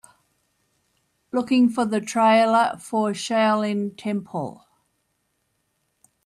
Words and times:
Looking 1.31 1.69
for 1.69 1.85
the 1.85 2.01
trailer 2.01 2.75
for 2.79 3.11
Shaolin 3.11 3.95
Temple 3.95 4.65